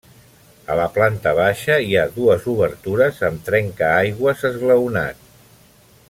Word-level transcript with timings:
A 0.75 0.77
la 0.79 0.85
planta 0.95 1.33
baixa 1.39 1.75
hi 1.89 1.93
ha 1.99 2.05
dues 2.15 2.47
obertures 2.55 3.21
amb 3.29 3.45
trencaaigües 3.51 4.43
esglaonat. 4.51 5.21